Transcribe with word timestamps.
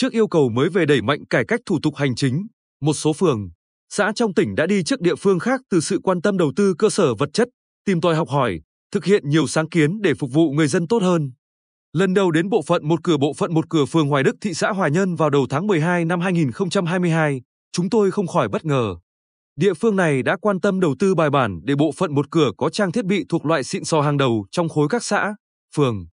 Trước 0.00 0.12
yêu 0.12 0.28
cầu 0.28 0.48
mới 0.48 0.68
về 0.68 0.86
đẩy 0.86 1.02
mạnh 1.02 1.24
cải 1.30 1.44
cách 1.44 1.60
thủ 1.66 1.78
tục 1.82 1.96
hành 1.96 2.14
chính, 2.14 2.46
một 2.80 2.92
số 2.92 3.12
phường, 3.12 3.50
xã 3.88 4.12
trong 4.14 4.34
tỉnh 4.34 4.54
đã 4.54 4.66
đi 4.66 4.82
trước 4.82 5.00
địa 5.00 5.14
phương 5.14 5.38
khác 5.38 5.60
từ 5.70 5.80
sự 5.80 5.98
quan 6.02 6.22
tâm 6.22 6.38
đầu 6.38 6.52
tư 6.56 6.74
cơ 6.78 6.90
sở 6.90 7.14
vật 7.14 7.28
chất, 7.32 7.48
tìm 7.84 8.00
tòi 8.00 8.14
học 8.14 8.28
hỏi, 8.28 8.60
thực 8.92 9.04
hiện 9.04 9.28
nhiều 9.28 9.46
sáng 9.46 9.68
kiến 9.68 10.00
để 10.02 10.14
phục 10.14 10.30
vụ 10.32 10.50
người 10.50 10.66
dân 10.66 10.88
tốt 10.88 11.02
hơn. 11.02 11.32
Lần 11.92 12.14
đầu 12.14 12.30
đến 12.30 12.48
bộ 12.48 12.62
phận 12.62 12.88
một 12.88 13.00
cửa 13.02 13.16
bộ 13.16 13.32
phận 13.34 13.54
một 13.54 13.70
cửa 13.70 13.84
phường 13.84 14.08
Hoài 14.08 14.22
Đức 14.22 14.36
thị 14.40 14.54
xã 14.54 14.70
Hoài 14.70 14.90
Nhân 14.90 15.14
vào 15.14 15.30
đầu 15.30 15.46
tháng 15.50 15.66
12 15.66 16.04
năm 16.04 16.20
2022, 16.20 17.40
chúng 17.72 17.90
tôi 17.90 18.10
không 18.10 18.26
khỏi 18.26 18.48
bất 18.48 18.64
ngờ. 18.64 18.96
Địa 19.56 19.74
phương 19.74 19.96
này 19.96 20.22
đã 20.22 20.36
quan 20.40 20.60
tâm 20.60 20.80
đầu 20.80 20.94
tư 20.98 21.14
bài 21.14 21.30
bản 21.30 21.60
để 21.64 21.74
bộ 21.74 21.92
phận 21.96 22.14
một 22.14 22.30
cửa 22.30 22.50
có 22.56 22.70
trang 22.70 22.92
thiết 22.92 23.04
bị 23.04 23.24
thuộc 23.28 23.46
loại 23.46 23.64
xịn 23.64 23.84
sò 23.84 24.00
hàng 24.00 24.16
đầu 24.16 24.46
trong 24.50 24.68
khối 24.68 24.88
các 24.90 25.04
xã, 25.04 25.34
phường. 25.76 26.06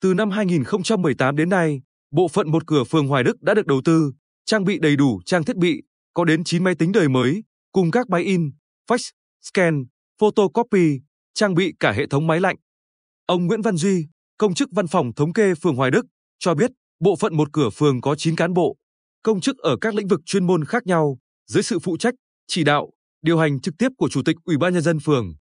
Từ 0.00 0.14
năm 0.14 0.30
2018 0.30 1.36
đến 1.36 1.48
nay, 1.48 1.80
bộ 2.12 2.28
phận 2.28 2.50
một 2.50 2.66
cửa 2.66 2.84
phường 2.84 3.08
Hoài 3.08 3.24
Đức 3.24 3.42
đã 3.42 3.54
được 3.54 3.66
đầu 3.66 3.80
tư, 3.84 4.12
trang 4.44 4.64
bị 4.64 4.78
đầy 4.78 4.96
đủ 4.96 5.20
trang 5.26 5.44
thiết 5.44 5.56
bị, 5.56 5.82
có 6.14 6.24
đến 6.24 6.44
9 6.44 6.64
máy 6.64 6.74
tính 6.74 6.92
đời 6.92 7.08
mới, 7.08 7.42
cùng 7.72 7.90
các 7.90 8.08
máy 8.10 8.22
in, 8.22 8.50
fax, 8.88 9.10
scan, 9.42 9.84
photocopy, 10.20 11.00
trang 11.34 11.54
bị 11.54 11.72
cả 11.80 11.92
hệ 11.92 12.06
thống 12.06 12.26
máy 12.26 12.40
lạnh. 12.40 12.56
Ông 13.26 13.46
Nguyễn 13.46 13.62
Văn 13.62 13.76
Duy, 13.76 14.06
công 14.38 14.54
chức 14.54 14.68
văn 14.72 14.86
phòng 14.86 15.12
thống 15.16 15.32
kê 15.32 15.54
phường 15.54 15.76
Hoài 15.76 15.90
Đức, 15.90 16.06
cho 16.38 16.54
biết 16.54 16.70
bộ 17.00 17.16
phận 17.16 17.36
một 17.36 17.48
cửa 17.52 17.70
phường 17.70 18.00
có 18.00 18.14
9 18.14 18.36
cán 18.36 18.52
bộ, 18.52 18.76
công 19.22 19.40
chức 19.40 19.58
ở 19.58 19.76
các 19.80 19.94
lĩnh 19.94 20.08
vực 20.08 20.20
chuyên 20.26 20.46
môn 20.46 20.64
khác 20.64 20.86
nhau, 20.86 21.18
dưới 21.46 21.62
sự 21.62 21.78
phụ 21.78 21.96
trách, 21.96 22.14
chỉ 22.46 22.64
đạo, 22.64 22.90
điều 23.22 23.38
hành 23.38 23.60
trực 23.60 23.74
tiếp 23.78 23.88
của 23.98 24.08
Chủ 24.08 24.22
tịch 24.22 24.36
Ủy 24.44 24.56
ban 24.56 24.74
nhân 24.74 24.82
dân 24.82 24.98
phường. 25.00 25.34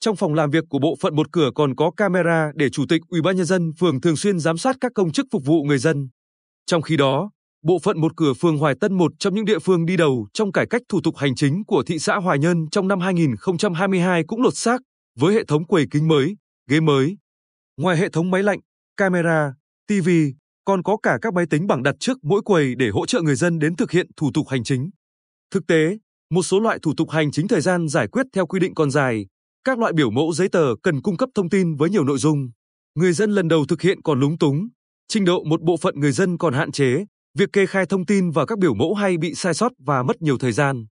Trong 0.00 0.16
phòng 0.16 0.34
làm 0.34 0.50
việc 0.50 0.64
của 0.68 0.78
bộ 0.78 0.96
phận 1.00 1.16
một 1.16 1.32
cửa 1.32 1.50
còn 1.54 1.74
có 1.76 1.90
camera 1.90 2.52
để 2.54 2.70
Chủ 2.70 2.84
tịch 2.88 3.02
Ủy 3.08 3.22
ban 3.22 3.36
nhân 3.36 3.46
dân 3.46 3.72
phường 3.78 4.00
thường 4.00 4.16
xuyên 4.16 4.38
giám 4.38 4.58
sát 4.58 4.76
các 4.80 4.92
công 4.94 5.12
chức 5.12 5.26
phục 5.32 5.44
vụ 5.44 5.62
người 5.62 5.78
dân. 5.78 6.08
Trong 6.66 6.82
khi 6.82 6.96
đó, 6.96 7.30
bộ 7.62 7.78
phận 7.78 8.00
một 8.00 8.12
cửa 8.16 8.32
phường 8.40 8.58
Hoài 8.58 8.74
Tân 8.80 8.94
một 8.94 9.12
trong 9.18 9.34
những 9.34 9.44
địa 9.44 9.58
phương 9.58 9.86
đi 9.86 9.96
đầu 9.96 10.26
trong 10.32 10.52
cải 10.52 10.66
cách 10.66 10.82
thủ 10.88 11.00
tục 11.04 11.16
hành 11.16 11.34
chính 11.34 11.64
của 11.64 11.82
thị 11.86 11.98
xã 11.98 12.16
Hoài 12.16 12.38
Nhân 12.38 12.66
trong 12.70 12.88
năm 12.88 13.00
2022 13.00 14.24
cũng 14.26 14.42
lột 14.42 14.56
xác 14.56 14.80
với 15.18 15.34
hệ 15.34 15.44
thống 15.44 15.66
quầy 15.66 15.86
kính 15.90 16.08
mới, 16.08 16.36
ghế 16.70 16.80
mới. 16.80 17.16
Ngoài 17.76 17.96
hệ 17.96 18.08
thống 18.08 18.30
máy 18.30 18.42
lạnh, 18.42 18.58
camera, 18.96 19.52
TV, 19.88 20.08
còn 20.64 20.82
có 20.82 20.96
cả 21.02 21.18
các 21.22 21.34
máy 21.34 21.46
tính 21.50 21.66
bảng 21.66 21.82
đặt 21.82 21.94
trước 22.00 22.18
mỗi 22.22 22.42
quầy 22.42 22.74
để 22.74 22.88
hỗ 22.88 23.06
trợ 23.06 23.20
người 23.20 23.36
dân 23.36 23.58
đến 23.58 23.76
thực 23.76 23.90
hiện 23.90 24.06
thủ 24.16 24.30
tục 24.34 24.48
hành 24.48 24.64
chính. 24.64 24.90
Thực 25.50 25.66
tế, 25.66 25.98
một 26.30 26.42
số 26.42 26.60
loại 26.60 26.78
thủ 26.82 26.92
tục 26.96 27.10
hành 27.10 27.30
chính 27.30 27.48
thời 27.48 27.60
gian 27.60 27.88
giải 27.88 28.08
quyết 28.08 28.26
theo 28.32 28.46
quy 28.46 28.60
định 28.60 28.74
còn 28.74 28.90
dài, 28.90 29.26
các 29.64 29.78
loại 29.78 29.92
biểu 29.92 30.10
mẫu 30.10 30.32
giấy 30.32 30.48
tờ 30.48 30.74
cần 30.82 31.02
cung 31.02 31.16
cấp 31.16 31.28
thông 31.34 31.50
tin 31.50 31.74
với 31.74 31.90
nhiều 31.90 32.04
nội 32.04 32.18
dung. 32.18 32.50
Người 32.94 33.12
dân 33.12 33.30
lần 33.30 33.48
đầu 33.48 33.64
thực 33.68 33.82
hiện 33.82 34.02
còn 34.02 34.20
lúng 34.20 34.38
túng, 34.38 34.68
trình 35.08 35.24
độ 35.24 35.44
một 35.44 35.62
bộ 35.62 35.76
phận 35.76 36.00
người 36.00 36.12
dân 36.12 36.38
còn 36.38 36.54
hạn 36.54 36.72
chế, 36.72 37.04
việc 37.38 37.52
kê 37.52 37.66
khai 37.66 37.86
thông 37.86 38.06
tin 38.06 38.30
và 38.30 38.46
các 38.46 38.58
biểu 38.58 38.74
mẫu 38.74 38.94
hay 38.94 39.18
bị 39.18 39.34
sai 39.34 39.54
sót 39.54 39.72
và 39.86 40.02
mất 40.02 40.22
nhiều 40.22 40.38
thời 40.38 40.52
gian. 40.52 40.86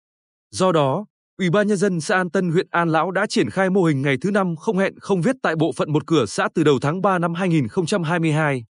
Do 0.51 0.71
đó, 0.71 1.05
Ủy 1.37 1.49
ban 1.49 1.67
nhân 1.67 1.77
dân 1.77 2.01
xã 2.01 2.15
An 2.15 2.31
Tân 2.31 2.51
huyện 2.51 2.67
An 2.71 2.89
Lão 2.89 3.11
đã 3.11 3.25
triển 3.29 3.49
khai 3.49 3.69
mô 3.69 3.83
hình 3.83 4.01
ngày 4.01 4.17
thứ 4.21 4.31
năm 4.31 4.55
không 4.55 4.77
hẹn 4.77 4.99
không 4.99 5.21
viết 5.21 5.35
tại 5.41 5.55
bộ 5.55 5.71
phận 5.71 5.93
một 5.93 6.07
cửa 6.07 6.25
xã 6.25 6.47
từ 6.55 6.63
đầu 6.63 6.79
tháng 6.81 7.01
3 7.01 7.19
năm 7.19 7.33
2022. 7.33 8.63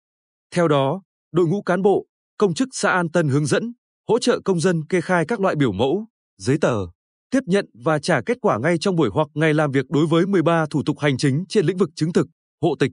Theo 0.56 0.68
đó, 0.68 1.02
đội 1.32 1.48
ngũ 1.48 1.62
cán 1.62 1.82
bộ, 1.82 2.06
công 2.38 2.54
chức 2.54 2.68
xã 2.72 2.92
An 2.92 3.12
Tân 3.12 3.28
hướng 3.30 3.46
dẫn, 3.46 3.74
hỗ 4.10 4.20
trợ 4.20 4.40
công 4.46 4.60
dân 4.60 4.86
kê 4.86 5.02
khai 5.02 5.26
các 5.28 5.40
loại 5.40 5.56
biểu 5.56 5.72
mẫu, 5.72 6.08
giấy 6.38 6.58
tờ, 6.62 6.86
tiếp 7.34 7.44
nhận 7.46 7.66
và 7.74 8.00
trả 8.00 8.22
kết 8.22 8.38
quả 8.42 8.60
ngay 8.60 8.78
trong 8.78 8.96
buổi 8.96 9.10
hoặc 9.14 9.28
ngày 9.34 9.54
làm 9.54 9.72
việc 9.72 9.90
đối 9.90 10.08
với 10.08 10.26
13 10.26 10.66
thủ 10.70 10.84
tục 10.86 11.00
hành 11.00 11.18
chính 11.18 11.46
trên 11.50 11.66
lĩnh 11.66 11.78
vực 11.78 11.90
chứng 11.96 12.14
thực, 12.14 12.28
hộ 12.62 12.76
tịch. 12.80 12.92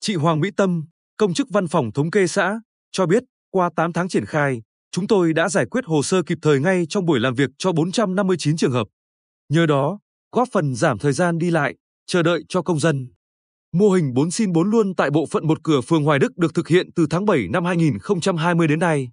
Chị 0.00 0.14
Hoàng 0.14 0.40
Mỹ 0.40 0.50
Tâm, 0.56 0.84
công 1.16 1.34
chức 1.34 1.46
văn 1.50 1.68
phòng 1.68 1.92
thống 1.92 2.10
kê 2.10 2.26
xã, 2.26 2.60
cho 2.92 3.06
biết 3.06 3.22
qua 3.50 3.70
8 3.76 3.92
tháng 3.92 4.08
triển 4.08 4.24
khai, 4.24 4.62
chúng 4.90 5.06
tôi 5.06 5.32
đã 5.32 5.48
giải 5.48 5.66
quyết 5.66 5.84
hồ 5.84 6.02
sơ 6.02 6.22
kịp 6.22 6.38
thời 6.42 6.60
ngay 6.60 6.86
trong 6.88 7.06
buổi 7.06 7.20
làm 7.20 7.34
việc 7.34 7.50
cho 7.58 7.72
459 7.72 8.56
trường 8.56 8.72
hợp. 8.72 8.86
Nhờ 9.48 9.66
đó, 9.66 9.98
góp 10.32 10.48
phần 10.52 10.74
giảm 10.74 10.98
thời 10.98 11.12
gian 11.12 11.38
đi 11.38 11.50
lại, 11.50 11.74
chờ 12.06 12.22
đợi 12.22 12.44
cho 12.48 12.62
công 12.62 12.80
dân. 12.80 13.08
Mô 13.72 13.90
hình 13.90 14.14
4 14.14 14.30
xin 14.30 14.52
4 14.52 14.70
luôn 14.70 14.94
tại 14.94 15.10
bộ 15.10 15.26
phận 15.26 15.46
một 15.46 15.58
cửa 15.62 15.80
phường 15.80 16.04
Hoài 16.04 16.18
Đức 16.18 16.38
được 16.38 16.54
thực 16.54 16.68
hiện 16.68 16.90
từ 16.94 17.06
tháng 17.10 17.26
7 17.26 17.48
năm 17.48 17.64
2020 17.64 18.68
đến 18.68 18.78
nay. 18.78 19.08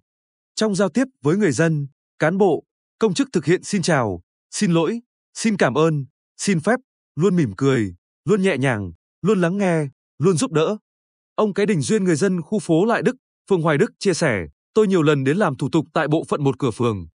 Trong 0.54 0.74
giao 0.74 0.88
tiếp 0.88 1.04
với 1.22 1.36
người 1.36 1.52
dân, 1.52 1.86
cán 2.18 2.38
bộ, 2.38 2.64
công 2.98 3.14
chức 3.14 3.28
thực 3.32 3.44
hiện 3.44 3.62
xin 3.62 3.82
chào, 3.82 4.20
xin 4.50 4.72
lỗi, 4.72 5.00
xin 5.34 5.56
cảm 5.56 5.74
ơn, 5.74 6.06
xin 6.36 6.60
phép, 6.60 6.80
luôn 7.16 7.36
mỉm 7.36 7.52
cười, 7.56 7.94
luôn 8.24 8.42
nhẹ 8.42 8.56
nhàng, 8.58 8.92
luôn 9.22 9.40
lắng 9.40 9.58
nghe, 9.58 9.86
luôn 10.18 10.36
giúp 10.36 10.52
đỡ. 10.52 10.76
Ông 11.34 11.54
Cái 11.54 11.66
Đình 11.66 11.80
Duyên 11.80 12.04
người 12.04 12.16
dân 12.16 12.42
khu 12.42 12.58
phố 12.58 12.84
Lại 12.84 13.02
Đức, 13.02 13.16
phường 13.50 13.62
Hoài 13.62 13.78
Đức 13.78 13.90
chia 13.98 14.14
sẻ, 14.14 14.46
tôi 14.74 14.86
nhiều 14.86 15.02
lần 15.02 15.24
đến 15.24 15.36
làm 15.36 15.56
thủ 15.56 15.68
tục 15.72 15.86
tại 15.92 16.08
bộ 16.08 16.24
phận 16.28 16.44
một 16.44 16.58
cửa 16.58 16.70
phường. 16.70 17.06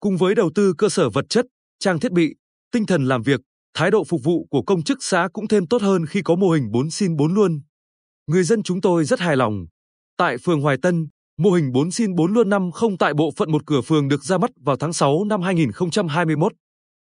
Cùng 0.00 0.16
với 0.16 0.34
đầu 0.34 0.50
tư 0.54 0.74
cơ 0.78 0.88
sở 0.88 1.10
vật 1.10 1.24
chất, 1.28 1.46
trang 1.78 2.00
thiết 2.00 2.12
bị, 2.12 2.34
tinh 2.72 2.86
thần 2.86 3.04
làm 3.04 3.22
việc, 3.22 3.40
thái 3.74 3.90
độ 3.90 4.04
phục 4.04 4.20
vụ 4.24 4.46
của 4.50 4.62
công 4.62 4.82
chức 4.82 4.98
xã 5.00 5.28
cũng 5.32 5.48
thêm 5.48 5.66
tốt 5.66 5.82
hơn 5.82 6.06
khi 6.06 6.22
có 6.22 6.36
mô 6.36 6.50
hình 6.50 6.70
4 6.70 6.90
xin 6.90 7.16
4 7.16 7.34
luôn. 7.34 7.60
Người 8.26 8.44
dân 8.44 8.62
chúng 8.62 8.80
tôi 8.80 9.04
rất 9.04 9.20
hài 9.20 9.36
lòng. 9.36 9.66
Tại 10.16 10.38
phường 10.38 10.60
Hoài 10.60 10.76
Tân, 10.82 11.08
mô 11.38 11.50
hình 11.50 11.72
4 11.72 11.90
xin 11.90 12.14
4 12.14 12.32
luôn 12.32 12.48
năm 12.48 12.72
không 12.72 12.98
tại 12.98 13.14
bộ 13.14 13.30
phận 13.36 13.52
một 13.52 13.66
cửa 13.66 13.80
phường 13.80 14.08
được 14.08 14.24
ra 14.24 14.38
mắt 14.38 14.50
vào 14.56 14.76
tháng 14.76 14.92
6 14.92 15.24
năm 15.24 15.42
2021. 15.42 16.52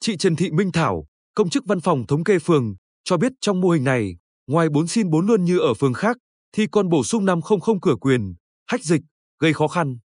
Chị 0.03 0.17
Trần 0.17 0.37
Thị 0.37 0.51
Minh 0.51 0.73
Thảo, 0.73 1.07
công 1.35 1.51
chức 1.51 1.65
văn 1.67 1.81
phòng 1.81 2.07
thống 2.07 2.25
kê 2.25 2.39
phường, 2.39 2.75
cho 3.05 3.17
biết 3.17 3.33
trong 3.41 3.61
mô 3.61 3.69
hình 3.71 3.85
này, 3.85 4.17
ngoài 4.47 4.69
4 4.69 4.87
xin 4.87 5.11
4 5.11 5.27
luôn 5.27 5.45
như 5.45 5.59
ở 5.59 5.75
phường 5.75 5.95
khác, 5.95 6.17
thì 6.53 6.67
còn 6.67 6.89
bổ 6.89 7.05
sung 7.05 7.25
500 7.25 7.81
cửa 7.83 7.95
quyền, 8.01 8.35
hách 8.67 8.85
dịch, 8.85 9.01
gây 9.39 9.53
khó 9.53 9.69
khăn, 9.69 9.99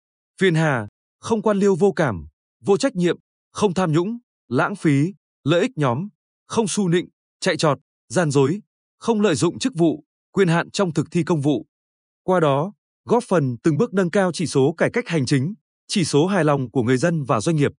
phiền 0.41 0.55
hà, 0.55 0.87
không 1.19 1.41
quan 1.41 1.57
liêu 1.57 1.75
vô 1.75 1.91
cảm, 1.91 2.27
vô 2.65 2.77
trách 2.77 2.95
nhiệm, 2.95 3.17
không 3.51 3.73
tham 3.73 3.91
nhũng, 3.91 4.17
lãng 4.47 4.75
phí, 4.75 5.13
lợi 5.43 5.61
ích 5.61 5.71
nhóm, 5.75 6.07
không 6.47 6.67
su 6.67 6.89
nịnh, 6.89 7.09
chạy 7.39 7.57
trọt, 7.57 7.79
gian 8.09 8.31
dối, 8.31 8.61
không 8.99 9.21
lợi 9.21 9.35
dụng 9.35 9.59
chức 9.59 9.73
vụ, 9.75 10.03
quyền 10.31 10.47
hạn 10.47 10.71
trong 10.71 10.93
thực 10.93 11.07
thi 11.11 11.23
công 11.23 11.41
vụ. 11.41 11.65
Qua 12.23 12.39
đó, 12.39 12.73
góp 13.05 13.23
phần 13.23 13.57
từng 13.63 13.77
bước 13.77 13.93
nâng 13.93 14.09
cao 14.09 14.31
chỉ 14.31 14.47
số 14.47 14.73
cải 14.77 14.89
cách 14.93 15.07
hành 15.07 15.25
chính, 15.25 15.53
chỉ 15.87 16.05
số 16.05 16.27
hài 16.27 16.43
lòng 16.43 16.71
của 16.71 16.83
người 16.83 16.97
dân 16.97 17.23
và 17.23 17.41
doanh 17.41 17.55
nghiệp. 17.55 17.71